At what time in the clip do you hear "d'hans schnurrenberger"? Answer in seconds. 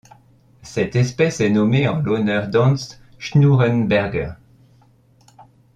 2.47-4.31